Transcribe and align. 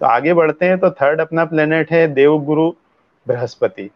तो 0.00 0.06
आगे 0.06 0.34
बढ़ते 0.34 0.66
हैं 0.66 0.78
तो 0.78 0.90
थर्ड 0.92 1.20
अपना 1.20 1.44
प्लेनेट 1.44 1.90
है 1.90 2.06
देवगुरु 2.14 2.70
बृहस्पति। 3.26 3.90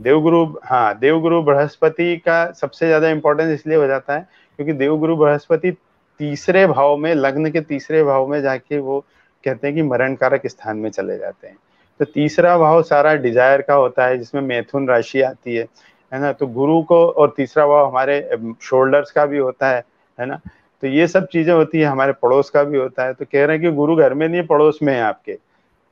देवगुरु 0.00 0.44
हाँ 0.64 0.98
देवगुरु 0.98 1.42
बृहस्पति 1.42 2.16
का 2.18 2.44
सबसे 2.52 2.86
ज़्यादा 2.86 3.08
इंपॉर्टेंस 3.10 3.50
इसलिए 3.54 3.76
हो 3.76 3.86
जाता 3.86 4.14
है 4.14 4.20
क्योंकि 4.58 4.72
देवगुरु 4.74 5.16
बृहस्पति 5.16 5.70
तीसरे 6.20 6.66
भाव 6.66 6.96
में 6.96 7.14
लग्न 7.14 7.50
के 7.50 7.60
तीसरे 7.62 8.02
भाव 8.04 8.26
में 8.26 8.40
जाके 8.42 8.78
वो 8.78 8.98
कहते 9.44 9.66
हैं 9.66 9.74
कि 9.76 9.82
मरण 9.82 10.14
कारक 10.14 10.46
स्थान 10.46 10.76
में 10.76 10.90
चले 10.90 11.18
जाते 11.18 11.46
हैं। 11.46 11.56
तो 12.00 12.04
तीसरा 12.04 12.56
भाव 12.58 12.82
सारा 12.82 13.14
डिज़ायर 13.16 13.62
का 13.62 13.74
होता 13.74 14.06
है 14.06 14.18
जिसमें 14.18 14.40
मैथुन 14.42 14.88
राशि 14.88 15.20
आती 15.22 15.54
है 15.54 15.66
है 16.12 16.20
ना? 16.20 16.32
तो 16.32 16.46
गुरु 16.46 16.80
को 16.82 17.04
और 17.06 17.32
तीसरा 17.36 17.66
भाव 17.66 17.86
हमारे 17.86 18.54
शोल्डर्स 18.62 19.10
का 19.10 19.26
भी 19.26 19.38
होता 19.38 19.68
है 19.68 19.82
है 20.18 20.26
ना? 20.26 20.40
तो 20.82 20.88
ये 20.88 21.06
सब 21.08 21.26
चीज़ें 21.28 21.52
होती 21.54 21.80
है 21.80 21.86
हमारे 21.86 22.12
पड़ोस 22.22 22.50
का 22.50 22.62
भी 22.64 22.78
होता 22.78 23.04
है। 23.04 23.14
तो 23.14 23.24
कह 23.24 23.44
रहे 23.44 23.56
हैं 23.56 23.64
कि 23.64 23.70
गुरु 23.76 23.96
घर 23.96 24.14
में 24.14 24.28
नहीं 24.28 24.42
पड़ोस 24.46 24.78
में 24.82 24.92
है 24.94 25.00
आपके। 25.02 25.32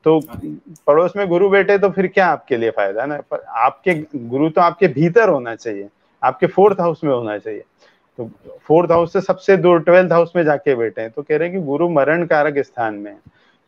तो 0.06 0.20
पड़ोस 0.86 1.12
में 1.16 1.26
गुरु 1.28 1.48
बैठे 1.50 1.78
तो 1.78 1.88
फिर 1.90 2.06
क्या 2.06 2.26
आपके 2.26 2.56
लिए 2.56 2.70
फ़ायदा 2.70 3.02
है 3.02 3.08
ना? 3.08 3.16
पर 3.20 3.42
आपके 3.48 3.94
गुरु 4.16 4.48
तो 4.50 4.60
आपके 4.60 4.88
भीतर 4.88 5.28
होना 5.28 5.54
चाहिए 5.54 5.88
आपके 6.22 6.46
फोर्थ 6.46 6.80
हाउस 6.80 7.04
में 7.04 7.12
होना 7.14 7.36
चाहिए। 7.38 7.62
तो 8.18 8.30
फोर्थ 8.66 8.90
हाउस 8.90 9.12
से 9.12 9.20
सबसे 9.20 9.56
दूर 9.56 9.80
ट्वेल्थ 9.82 10.12
हाउस 10.12 10.32
में 10.36 10.42
जाके 10.44 10.74
बैठे 10.74 11.00
हैं। 11.00 11.10
तो 11.10 11.22
कह 11.22 11.36
रहे 11.36 11.48
हैं 11.48 11.58
कि 11.58 11.64
गुरु 11.66 11.88
मरण 11.90 12.24
कारक 12.26 12.58
स्थान 12.58 12.94
में 12.94 13.10
है। 13.10 13.18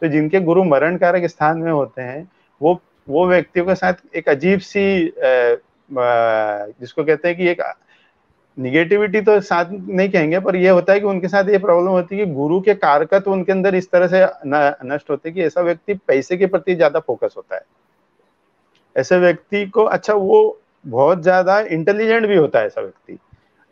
तो 0.02 0.08
जिनके 0.08 0.40
गुरु 0.40 0.64
मरण 0.64 0.96
कारक 0.96 1.26
स्थान 1.26 1.58
में 1.58 1.70
होते 1.72 2.02
हैं 2.02 2.28
वो 2.60 2.80
वो 3.08 3.26
व्यक्तियों 3.28 3.64
के 3.66 3.74
साथ 3.74 3.94
एक 4.16 4.28
अजीब 4.28 4.60
सी 4.60 5.12
जिसको 5.90 7.04
कहते 7.04 7.28
हैं 7.28 7.36
कि 7.36 7.48
एक 7.48 7.60
निगेटिविटी 8.60 9.20
तो 9.20 9.40
साथ 9.42 9.66
नहीं 9.70 10.08
कहेंगे, 10.10 10.38
पर 10.40 10.56
यह 10.56 10.72
होता 10.72 10.92
है 10.92 11.00
कि 11.00 11.06
उनके 11.06 11.28
साथ 11.28 11.48
ये 11.48 11.58
प्रॉब्लम 11.58 11.90
होती 11.90 12.18
है 12.18 12.24
कि 12.26 12.32
गुरु 12.32 12.60
के 12.60 12.74
कारकत्व 12.76 13.20
तो 13.20 13.32
उनके 13.32 13.52
अंदर 13.52 13.74
इस 13.74 13.90
तरह 13.90 14.06
से 14.08 14.26
नष्ट 14.86 15.10
होते 15.10 15.30
कि 15.30 15.42
ऐसा 15.42 15.60
व्यक्ति 15.62 15.94
पैसे 16.08 16.36
के 16.36 16.46
प्रति 16.46 16.74
ज़्यादा 16.74 17.00
फोकस 17.00 17.34
होता 17.36 17.56
है। 17.56 17.62
ऐसे 18.96 19.18
व्यक्ति 19.18 19.64
को 19.66 19.84
अच्छा 19.86 20.14
वो 20.14 20.58
बहुत 20.84 21.22
ज़्यादा 21.22 21.58
इंटेलिजेंट 21.60 22.26
भी 22.26 22.36
होता 22.36 22.58
है 22.58 22.66
ऐसा 22.66 22.80
व्यक्ति। 22.80 23.18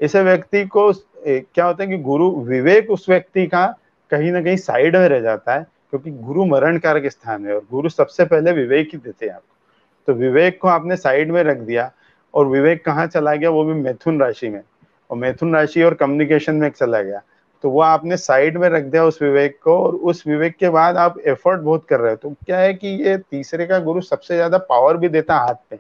ऐसे 0.00 0.22
व्यक्ति 0.22 0.64
को 0.66 0.92
क्या 1.26 1.64
होता 1.64 1.82
है 1.82 1.88
कि 1.90 1.98
गुरु 1.98 2.30
विवेक 2.42 2.90
उस 2.90 3.08
व्यक्ति 3.08 3.46
का 3.46 3.66
कहीं 4.10 4.32
ना 4.32 4.42
कहीं 4.42 4.56
साइड 4.58 4.96
में 4.96 5.08
रह 5.08 5.20
जाता 5.20 5.54
है, 5.54 5.66
क्योंकि 5.90 6.10
गुरु 6.12 6.44
मरण 6.46 6.78
कारक 6.78 7.06
स्थान 7.08 7.46
है 7.46 7.54
और 7.54 7.62
गुरु 7.70 7.88
सबसे 7.88 8.24
पहले 8.24 8.52
विवेक 8.54 8.88
ही 8.92 8.98
देते 8.98 9.26
हैं 9.26 9.32
आपको। 9.34 9.54
तो 10.08 10.14
विवेक 10.14 10.60
को 10.60 10.68
आपने 10.68 10.96
साइड 10.96 11.30
में 11.30 11.42
रख 11.42 11.58
दिया 11.58 11.90
और 12.34 12.46
विवेक 12.46 12.84
कहाँ 12.84 13.06
चला 13.06 13.34
गया? 13.34 13.50
वो 13.50 13.64
भी 13.64 13.74
मैथुन 13.74 14.20
राशि 14.20 14.48
में। 14.48 14.60
और 15.10 15.16
मैथुन 15.16 15.54
राशि 15.54 15.82
और 15.82 15.94
कम्युनिकेशन 15.94 16.54
में 16.54 16.68
चला 16.70 17.02
गया। 17.02 17.20
तो 17.64 17.70
वो 17.70 17.80
आपने 17.80 18.16
साइड 18.16 18.56
में 18.58 18.68
रख 18.68 18.84
दिया 18.84 19.04
उस 19.04 19.20
विवेक 19.22 19.58
को 19.62 19.78
और 19.78 19.94
उस 19.94 20.26
विवेक 20.26 20.56
के 20.56 20.68
बाद 20.70 20.96
आप 20.96 21.18
एफर्ट 21.20 21.60
बहुत 21.60 21.86
कर 21.88 22.00
रहे 22.00 22.10
हो। 22.10 22.16
तो 22.16 22.30
क्या 22.46 22.58
है 22.58 22.74
कि 22.74 22.88
ये 23.04 23.16
तीसरे 23.20 23.66
का 23.66 23.78
गुरु 23.80 24.00
सबसे 24.02 24.34
ज़्यादा 24.34 24.58
पावर 24.60 24.96
भी 24.96 25.08
देता 25.08 25.36
हाथ 25.36 25.54
पे 25.70 25.76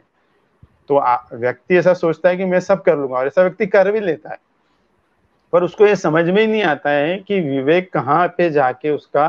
तो 0.90 1.00
व्यक्ति 1.34 1.76
ऐसा 1.76 1.92
सोचता 1.94 2.28
है 2.28 2.36
कि 2.36 2.44
मैं 2.44 2.60
सब 2.60 2.82
कर 2.82 2.96
लूँगा 2.96 3.16
और 3.16 3.26
ऐसा 3.26 3.42
व्यक्ति 3.42 3.66
कर 3.66 3.90
भी 3.92 4.00
लेता 4.00 4.30
है। 4.30 4.38
पर 5.52 5.62
उसको 5.62 5.86
ये 5.86 5.96
समझ 5.96 6.24
में 6.24 6.40
ही 6.40 6.46
नहीं 6.46 6.62
आता 6.62 6.90
है 6.90 7.16
कि 7.18 7.40
विवेक 7.40 7.92
कहाँ 7.92 8.26
पे 8.28 8.50
जाके 8.50 8.90
उसका 8.90 9.28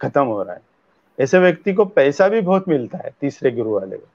खत्म 0.00 0.24
हो 0.24 0.42
रहा 0.42 0.54
है। 0.54 0.60
ऐसे 1.18 1.38
व्यक्ति 1.38 1.72
को 1.72 1.84
पैसा 1.86 2.28
भी 2.28 2.40
बहुत 2.40 2.68
मिलता 2.68 2.98
है 2.98 3.10
तीसरे 3.20 3.50
गुरु 3.50 3.70
वाले 3.70 3.96
को। 3.96 4.06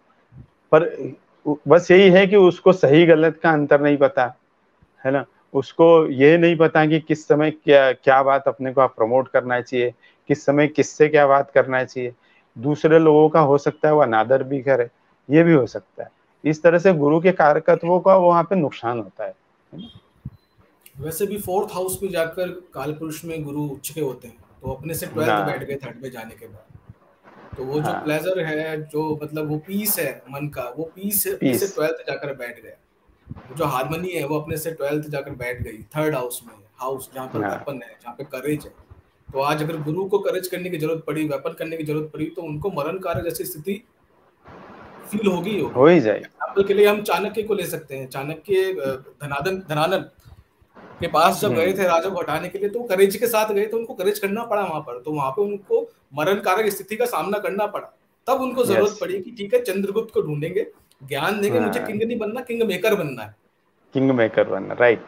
पर 0.71 1.55
बस 1.67 1.89
यही 1.91 2.09
है 2.09 2.25
कि 2.27 2.35
उसको 2.37 2.73
सही 2.73 3.05
गलत 3.05 3.39
का 3.43 3.51
अंतर 3.51 3.81
नहीं 3.81 3.97
पता। 3.97 4.27
है 5.03 5.11
ना? 5.11 5.25
उसको 5.53 5.87
ये 6.07 6.37
नहीं 6.37 6.55
पता 6.57 6.85
कि 6.85 6.99
किस 6.99 7.27
समय 7.27 7.51
क्या 7.53 7.91
क्या 7.93 8.21
बात 8.23 8.47
अपने 8.47 8.73
को 8.73 8.81
आप 8.81 8.95
प्रमोट 8.95 9.27
करना 9.27 9.59
चाहिए 9.61 9.93
किस 10.29 10.45
समय 10.45 10.67
किससे 10.67 11.07
क्या 11.07 11.25
बात 11.27 11.51
करना 11.51 11.83
चाहिए। 11.83 12.13
दूसरे 12.57 12.99
लोगों 12.99 13.27
का 13.29 13.39
हो 13.41 13.57
सकता 13.57 13.87
है 13.87 13.93
वो 13.93 14.01
अनादर 14.01 14.43
भी 14.43 14.61
करे 14.61 14.89
ये 15.29 15.43
भी 15.43 15.53
हो 15.53 15.65
सकता 15.67 16.03
है। 16.03 16.09
इस 16.43 16.61
तरह 16.63 16.79
से 16.79 16.93
गुरु 16.93 17.19
के 17.19 17.31
कारकत्वों 17.33 17.99
का 17.99 18.15
वहाँ 18.17 18.43
पे 18.43 18.55
नुकसान 18.55 18.99
होता 18.99 19.25
है 19.25 19.33
वैसे 20.99 21.25
भी 21.25 21.37
फोर्थ 21.37 21.73
हाउस 21.73 21.99
में 22.03 22.09
जाकर 22.09 22.49
काल 22.73 22.93
पुरुष 22.93 23.23
में 23.25 23.43
गुरु 23.43 23.63
उच्च 23.65 23.89
के 23.89 24.01
होते 24.01 24.27
हैं 24.27 24.37
तो 24.61 24.71
अपने 24.71 24.93
से 24.93 25.05
ट्वेल्थ। 25.05 25.45
बैठ 25.45 25.63
गए 25.63 25.75
थर्ड 25.75 26.01
में 26.03 26.09
जाने 26.11 26.35
के 26.35 26.47
बाद। 26.47 27.55
तो 27.57 27.63
वो 27.63 27.73
जो 27.73 27.81
हाँ। 27.81 28.03
प्लेजर 28.03 28.39
है 28.39 28.81
जो 28.83 29.19
मतलब 29.23 29.49
वो 29.49 29.57
पीस 29.67 29.97
है 29.99 30.11
मन 30.31 30.47
का 30.47 30.63
वो 30.77 30.83
पीस 30.95 31.23
पीस 31.39 31.59
से 31.59 31.67
ट्वेल्थ 31.75 32.01
जाकर 32.07 32.33
बैठ 32.35 32.61
गया। 32.63 32.75
जो 33.57 33.65
हारमोनी 33.65 34.09
है 34.09 34.25
वो 34.27 34.39
अपने 34.39 34.57
से 34.57 34.71
ट्वेल्थ 34.73 35.07
जाकर 35.09 35.31
बैठ 35.35 35.61
गई 35.61 35.77
थर्ड 35.95 36.15
हाउस 36.15 36.41
में 36.45 36.53
हाउस 36.79 37.09
जहाँ 37.13 37.27
पर 37.27 37.39
वेपन 37.39 37.73
हाँ। 37.73 37.89
है 37.89 37.97
जहाँ 38.01 38.15
पे 38.15 38.23
करेज 38.25 38.65
है। 38.65 38.71
तो 39.29 39.39
आज 39.41 39.61
अगर 39.63 39.77
गुरु 39.83 40.05
को 40.07 40.19
करेज 40.19 40.47
करने 40.47 40.69
की 40.69 40.77
ज़रूरत 40.77 41.03
पड़ी 41.07 41.27
वेपन 41.27 41.55
करने 41.59 41.77
की 41.77 41.83
ज़रूरत 41.83 42.09
पड़ी 42.13 42.25
तो 42.35 42.41
उनको 42.43 42.71
मरण 42.71 42.97
कार्य 42.99 43.23
जैसी 43.23 43.45
स्थिति 43.45 43.81
फील 45.09 45.27
होगी 45.27 45.59
हो 45.61 45.87
ही 45.87 45.99
जाए 45.99 46.17
एग्ज़ाम्पल 46.17 46.63
के 46.63 46.73
लिए 46.73 46.87
हम 46.87 47.01
चाणक्य 47.03 47.43
को 47.43 47.53
ले 47.53 47.65
सकते 47.65 47.95
हैं। 47.95 48.07
चाणक्य 48.09 48.71
धनादन 49.21 49.59
धनानंद 49.69 50.09
के 50.99 51.07
पास 51.07 51.39
जब 51.41 51.53
गए 51.53 51.65
हम्म। 51.65 51.77
थे 51.77 51.87
राजा 51.87 52.09
को 52.09 52.19
हटाने 52.19 52.49
के 52.49 52.59
लिए 52.59 52.69
तो 52.69 52.83
करेज 52.85 53.15
के 53.15 53.27
साथ 53.27 53.53
गए 53.53 53.65
तो 53.65 53.77
उनको 53.77 53.93
करेज 53.93 54.19
करना 54.19 54.43
पड़ा 54.45 54.61
वहाँ 54.61 54.81
पर। 54.81 55.01
तो 55.01 55.11
वहाँ 55.13 55.31
पे 55.31 55.41
उनको 55.41 55.81
मरण 56.15 56.39
कारक 56.41 56.69
स्थिति 56.71 56.95
का 56.95 57.05
सामना 57.07 57.39
करना 57.39 57.65
पड़ा। 57.67 57.93
तब 58.27 58.41
उनको 58.41 58.63
ज़रूरत 58.65 58.97
पड़ी 59.01 59.21
कि 59.21 59.31
ठीक 59.31 59.53
है 59.53 59.61
चंद्रगुप्त 59.63 60.13
को 60.13 60.21
ढूंढेंगे। 60.21 60.65
ज्ञान 61.01 61.41
देंगे 61.41 61.59
मुझे 61.59 61.79
किंग 61.79 61.89
हाँ। 61.91 62.07
नहीं 62.07 62.17
बनना 62.19 62.41
किंग 62.41 62.61
मेकर 62.67 62.95
बनना 62.95 63.23
है। 63.23 63.35
किंग 63.93 64.11
मेकर 64.11 64.49
बनना 64.49 64.73
राइट 64.79 65.05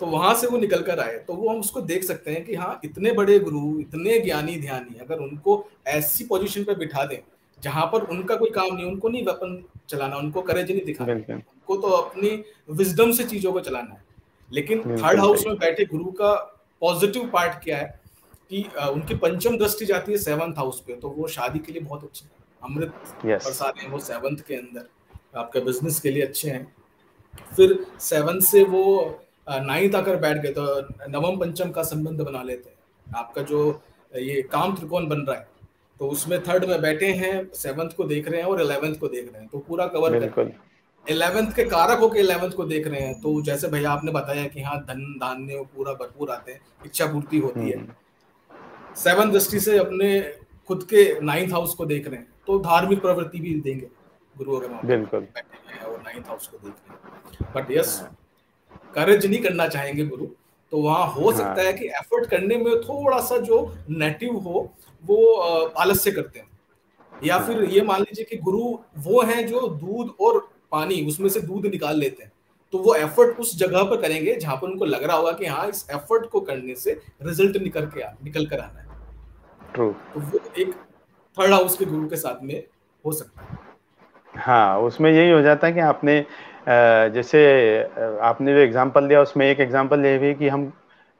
तो 0.00 0.06
वहाँ 0.06 0.34
से 0.34 0.46
वो 0.46 0.58
निकल 0.58 0.82
कर 0.82 1.00
आए। 1.00 1.18
तो 1.18 1.34
वो 1.34 1.48
हम 1.48 1.60
उसको 1.60 1.80
देख 1.82 2.04
सकते 2.04 2.30
हैं 2.30 2.44
कि 2.44 2.54
हाँ 2.54 2.80
इतने 2.84 3.12
बड़े 3.12 3.38
गुरु 3.38 3.78
इतने 3.80 4.18
ज्ञानी 4.20 4.56
ध्यानी 4.60 4.98
अगर 5.00 5.18
उनको 5.18 5.64
ऐसी 5.88 6.24
पोजीशन 6.24 6.64
पे 6.64 6.74
बिठा 6.74 7.04
दें 7.04 7.18
जहाँ 7.62 7.86
पर 7.86 8.02
उनका 8.10 8.36
कोई 8.36 8.50
काम 8.50 8.74
नहीं 8.74 8.86
उनको 8.86 9.08
नहीं 9.08 9.24
वेपन 9.24 9.62
चलाना 9.88 10.16
उनको 10.16 10.42
करेज 10.42 10.70
नहीं 10.70 10.84
दिखाना 10.84 11.12
उनको 11.12 11.76
तो 11.76 11.88
अपनी 11.88 12.30
विजडम 12.70 13.12
से 13.12 13.24
चीज़ों 13.24 13.52
को 13.52 13.60
चलाना 13.60 13.94
है। 13.94 14.04
लेकिन 14.50 14.80
थर्ड 14.96 15.20
हाउस 15.20 15.46
में 15.46 15.56
बैठे 15.56 15.84
गुरु 15.84 16.10
का 16.12 16.32
पॉजिटिव 16.82 17.28
पार्ट 17.32 17.62
क्या 17.64 17.76
है 17.78 18.00
कि 18.50 18.62
उनकी 18.88 19.14
पंचम 19.16 19.56
दृष्टि 19.58 19.86
जाती 19.86 20.12
है 20.12 20.18
सेवंथ 20.18 20.58
हाउस 20.58 20.82
पे 20.86 20.96
तो 20.96 21.08
वो 21.08 21.28
शादी 21.28 21.58
के 21.58 21.72
लिए 21.72 21.82
बहुत 21.82 22.04
अच्छे 22.04 22.24
हैं। 22.24 22.32
अमृत 22.62 22.92
yes. 23.18 23.44
बरसा 23.44 23.68
रहे 23.68 23.84
हैं 23.84 23.92
वो 23.92 23.98
सेवंथ 24.00 24.42
के 24.48 24.54
अंदर। 24.54 24.88
आपके 25.34 25.60
बिज़नेस 25.60 26.00
के 26.00 26.10
लिए 26.10 26.22
अच्छे 26.22 26.50
हैं। 26.50 26.66
फिर 27.56 27.76
सेवन 28.00 28.40
से 28.42 28.62
वो 28.64 28.84
नाइन्थ 29.50 29.94
आकर 29.94 30.16
बैठ 30.16 30.38
गए 30.38 30.52
तो 30.52 30.64
नवम 31.10 31.38
पंचम 31.38 31.70
का 31.70 31.82
संबंध 31.84 32.20
बना 32.20 32.42
लेते 32.42 32.70
हैं। 32.70 33.14
आपका 33.18 33.42
जो 33.42 33.82
ये 34.14 34.42
काम 34.52 34.74
त्रिकोण 34.76 35.06
बन 35.08 35.20
रहा 35.20 35.36
है 35.36 35.50
तो 36.00 36.08
उसमें 36.08 36.38
थर्ड 36.42 36.64
में 36.64 36.80
बैठे 36.82 37.06
हैं 37.14 37.32
सेवंथ 37.54 37.90
को 37.96 38.04
देख 38.04 38.28
रहे 38.28 38.40
हैं 38.40 38.48
और 38.48 38.60
इलेवेंथ 38.62 38.94
को 38.94 39.08
देख 39.08 39.32
रहे 39.32 39.40
हैं 39.40 39.48
तो 39.48 39.58
पूरा 39.58 39.86
कवर 39.86 40.28
कर 40.28 40.52
इलेवेंथ 41.06 41.50
के 41.52 41.64
कारक 41.64 41.98
होकर 41.98 42.18
इलेवेंथ 42.18 42.52
को 42.52 42.64
देख 42.64 42.86
रहे 42.86 43.00
हैं 43.00 43.14
तो 43.20 43.40
जैसे 43.42 43.68
भैया 43.68 43.90
आपने 43.90 44.12
बताया 44.12 44.46
कि 44.46 44.62
हाँ 44.62 44.78
धन 44.80 45.00
धान्य 45.20 45.62
पूरा 45.76 45.92
भरपूर 45.92 46.30
आते 46.30 46.52
हैं 46.52 46.60
इच्छा 46.86 47.06
पूर्ति 47.06 47.38
होती 47.38 47.60
है। 47.60 47.78
Seven 48.96 49.20
hmm. 49.20 49.32
दृष्टि 49.32 49.60
से 49.60 49.78
अपने 49.78 50.20
खुद 50.68 50.82
के 50.90 51.04
नाइन्थ 51.20 51.52
हाउस 51.52 51.74
को 51.74 51.84
देख 51.86 52.06
रहे 52.08 52.18
हैं 52.18 52.28
तो 52.46 52.58
धार्मिक 52.60 53.00
प्रवृत्ति 53.00 53.40
भी 53.40 53.54
देंगे। 53.60 53.86
गुरु 54.36 54.56
अगर 54.56 54.86
बिल्कुल। 54.86 55.26
और 55.86 56.00
नाइन्थ 56.02 56.28
हाउस 56.28 56.46
को 56.46 56.58
देख 56.58 56.74
रहे 56.88 57.44
हैं। 57.44 57.52
बट 57.54 57.70
यस 57.70 58.00
करेज 58.94 59.26
नहीं 59.26 59.42
करना 59.42 59.66
चाहेंगे 59.68 60.04
गुरु। 60.06 60.26
तो 60.72 60.78
वहाँ 60.78 61.06
हो 61.06 61.30
हाँ। 61.30 61.38
सकता 61.38 61.62
है 61.62 61.72
कि 61.72 61.86
एफर्ट 61.88 62.28
करने 62.30 62.56
में 62.56 62.74
थोड़ा 62.82 63.20
सा 63.20 63.38
जो 63.38 63.58
नेटिव 63.90 64.36
हो 64.36 64.70
वो 65.04 65.34
आलस्य 65.78 66.10
करते 66.10 66.38
हैं। 66.38 66.50
या 67.12 67.38
फिर 67.38 67.56
हाँ। 67.56 67.66
ये 67.66 67.82
मान 67.82 68.00
लीजिए 68.00 68.24
कि 68.24 68.36
गुरु 68.36 68.62
वो 68.98 69.22
हैं 69.22 69.46
जो 69.46 69.66
दूध 69.68 70.14
और 70.20 70.38
पानी 70.72 71.04
उसमें 71.06 71.28
से 71.28 71.40
दूध 71.40 71.66
निकाल 71.66 71.98
लेते 71.98 72.22
हैं। 72.22 72.32
तो 72.72 72.78
वो 72.78 72.94
एफर्ट 72.94 73.38
उस 73.40 73.56
जगह 73.58 73.82
पर 73.82 74.00
करेंगे 74.00 74.34
जहाँ 74.36 74.56
पर 74.56 74.66
उनको 74.66 74.84
लग 74.84 75.02
रहा 75.04 75.16
होगा 75.16 75.32
कि 75.32 75.46
हाँ 75.46 75.66
इस 75.68 75.86
एफर्ट 75.90 76.28
को 76.30 76.40
करने 76.40 76.74
से 76.74 77.00
रिज़ल्ट 77.22 77.56
निकल 77.56 77.86
के 77.86 78.04
निकल 78.24 78.46
कर 78.46 78.60
आना 78.60 78.80
है। 78.80 78.86
ट्रू 79.74 79.90
तो 80.14 80.20
वो 80.20 80.40
एक 80.58 80.72
थर्ड 81.36 81.52
हाउस 81.52 81.76
के 81.76 81.84
गुरु 81.84 82.08
के 82.08 82.16
साथ 82.16 82.42
में 82.42 82.62
हो 83.04 83.12
सकता 83.12 83.42
है। 83.42 83.58
हाँ 84.34 84.78
उसमें 84.80 85.10
यही 85.10 85.30
हो 85.30 85.40
जाता 85.42 85.66
है 85.66 85.72
कि 85.72 85.80
आपने 85.80 86.24
जैसे 87.14 87.40
आपने 88.22 88.52
जो 88.54 88.58
एग्जांपल 88.58 89.08
दिया, 89.08 89.20
उसमें 89.22 89.46
एक 89.46 89.60
एग्जांपल 89.60 90.04
ये 90.06 90.16
भी 90.18 90.32
कि 90.34 90.48
हम 90.48 90.64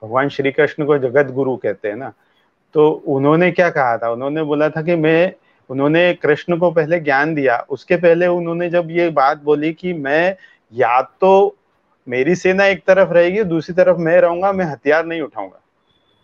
भगवान 0.02 0.28
श्री 0.28 0.52
कृष्ण 0.52 0.84
को 0.86 0.98
जगत 0.98 1.30
गुरु 1.32 1.56
कहते 1.56 1.88
हैं 1.88 1.96
ना। 1.96 2.12
तो 2.74 2.90
उन्होंने 2.90 3.50
क्या 3.50 3.68
कहा 3.70 3.96
था? 3.98 4.10
उन्होंने 4.10 4.42
बोला 4.42 4.68
था 4.68 4.82
कि 4.82 4.96
मैं, 4.96 5.32
उन्होंने 5.70 6.12
कृष्ण 6.14 6.56
को 6.58 6.70
पहले 6.70 7.00
ज्ञान 7.00 7.34
दिया। 7.34 7.56
उसके 7.70 7.96
पहले 7.96 8.26
उन्होंने 8.26 8.68
जब 8.70 8.88
ये 8.90 9.08
बात 9.10 9.42
बोली 9.42 9.72
कि 9.72 9.92
मैं, 9.92 10.36
या 10.72 11.00
तो 11.20 11.56
मेरी 12.06 12.34
सेना 12.34 12.66
एक 12.66 12.84
तरफ़ 12.86 13.12
रहेगी 13.12 13.44
दूसरी 13.44 13.74
तरफ़ 13.74 13.98
मैं 13.98 14.20
रहूँगा, 14.20 14.52
मैं 14.52 14.64
हथियार 14.64 15.04
नहीं 15.06 15.20
उठाऊँगा। 15.20 15.60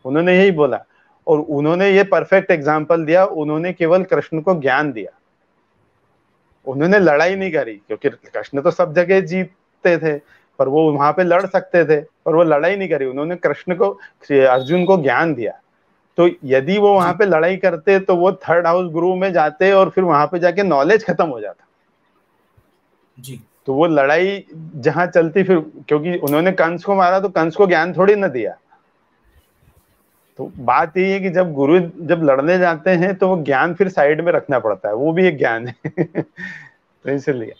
उन्होंने 0.05 0.37
यही 0.38 0.50
बोला। 0.50 0.84
और 1.26 1.38
उन्होंने 1.41 1.91
ये 1.91 2.02
परफेक्ट 2.05 2.50
एग्ज़ाम्पल 2.50 3.05
दिया, 3.05 3.25
उन्होंने 3.25 3.73
केवल 3.73 4.02
कृष्ण 4.05 4.41
को 4.41 4.55
ज्ञान 4.61 4.93
दिया। 4.93 5.11
उन्होंने 6.69 6.99
लड़ाई 6.99 7.35
नहीं 7.37 7.53
करी 7.53 7.75
क्योंकि 7.76 8.09
कृष्ण 8.09 8.61
तो 8.62 8.70
सब 8.70 8.94
जगह 8.94 9.20
जीतते 9.23 9.97
थे 9.99 10.17
पर 10.59 10.69
वो 10.69 10.91
वहाँ 10.93 11.12
पे 11.12 11.25
लड़ 11.25 11.44
सकते 11.47 11.85
थे 11.85 12.00
पर 12.00 12.35
वो 12.35 12.43
लड़ाई 12.44 12.76
नहीं 12.76 12.88
करी। 12.88 13.06
उन्होंने 13.06 13.37
कृष्ण 13.37 13.75
को 13.75 13.88
अर्जुन 14.31 14.85
को 14.85 14.97
ज्ञान 15.03 15.35
दिया। 15.35 15.53
तो 16.19 16.29
यदि 16.44 16.79
वो 16.79 16.93
वहाँ 16.94 17.12
पे 17.15 17.25
लड़ाई 17.26 17.56
करते 17.56 17.99
तो 18.00 18.17
वो 18.17 18.32
थर्ड 18.35 18.67
हाउस 18.67 18.91
गुरु 18.93 19.15
में 19.17 19.32
जाते 19.32 19.73
और 19.73 19.91
फिर 19.91 20.05
वहाँ 20.05 20.26
पे 20.26 20.38
जाके 20.38 20.62
नॉलेज 20.62 21.05
खत्म 21.05 21.26
हो 21.26 21.41
जाता। 21.41 21.65
जी। 23.19 23.41
तो 23.67 23.75
वो 23.75 23.87
लड़ाई 23.87 24.44
जहाँ 24.76 25.06
चलती 25.06 25.43
फिर 25.43 25.59
क्योंकि 25.88 26.17
उन्होंने 26.19 26.53
कंस 26.53 26.85
को 26.85 26.94
मारा 26.94 27.20
तो 27.20 27.29
कंस 27.29 27.56
को 27.56 27.67
ज्ञान 27.67 27.93
थोड़ी 27.93 28.15
ना 28.17 28.29
दिया। 28.29 28.56
तो 30.38 30.52
बात 30.58 30.96
यही 30.96 31.12
है 31.12 31.20
कि 31.20 31.31
जब 31.31 31.52
गुरु 31.52 31.79
जब 31.81 32.20
लड़ने 32.23 32.58
जाते 32.58 32.90
हैं 32.90 33.14
तो 33.14 33.29
वो 33.29 33.43
ज्ञान 33.43 33.75
फिर 33.75 33.88
साइड 33.88 34.20
में 34.20 34.32
रखना 34.32 34.58
पड़ता 34.58 34.88
है। 34.88 34.94
वो 34.94 35.12
भी 35.12 35.26
एक 35.26 35.38
ज्ञान 35.38 35.69
है। 35.69 35.90
तो 37.05 37.11
इसलिए। 37.11 37.55